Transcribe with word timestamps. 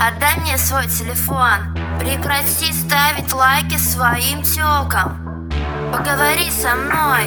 Отдай 0.00 0.36
мне 0.38 0.56
свой 0.56 0.86
телефон. 0.86 1.74
Прекрати 1.98 2.72
ставить 2.72 3.32
лайки 3.32 3.76
своим 3.78 4.42
тёкам. 4.42 5.50
Поговори 5.92 6.48
со 6.50 6.76
мной. 6.76 7.26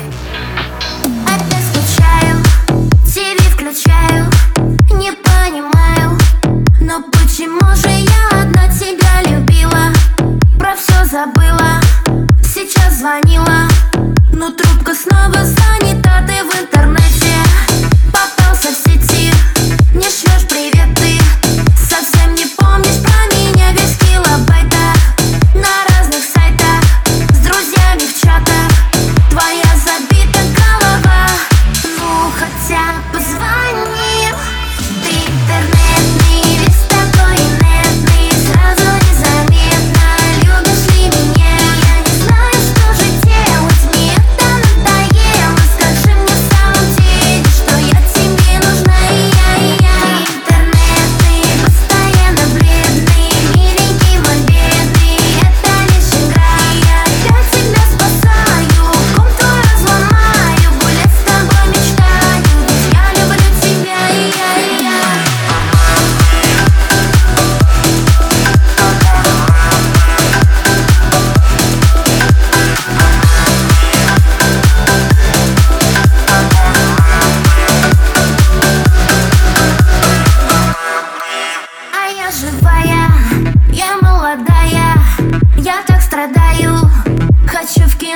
Опять 1.27 1.65
скучаю, 1.73 2.37
ТВ 3.05 3.53
включаю, 3.53 4.25
не 4.93 5.11
понимаю, 5.11 6.17
но 6.79 7.03
почему 7.11 7.59
же 7.75 7.89
я 7.89 8.41
одна 8.41 8.67
тебя 8.69 9.21
любила? 9.23 9.91
Про 10.57 10.75
все 10.75 11.03
забыла, 11.03 11.81
сейчас 12.41 12.99
звонила, 12.99 13.67
но 14.31 14.49
трубка 14.51 14.95
снова 14.95 15.43
занята, 15.43 16.25
ты 16.25 16.43
в 16.43 16.61
интернете. 16.61 17.90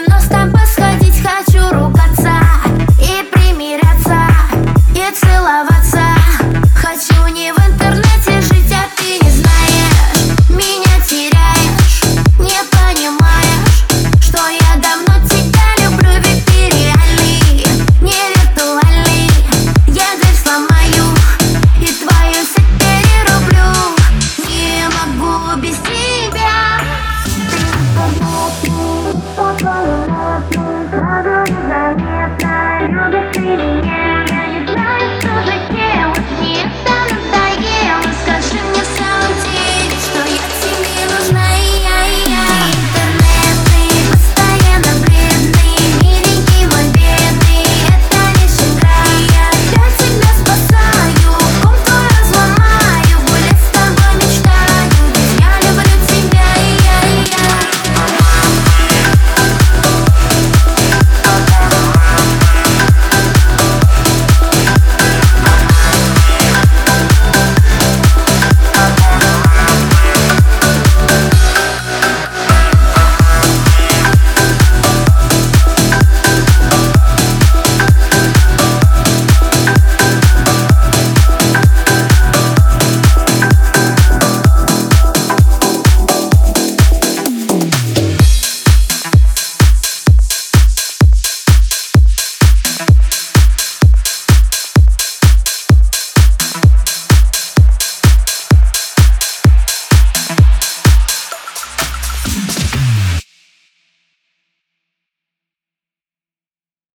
não 0.02 0.18
está 0.18 0.46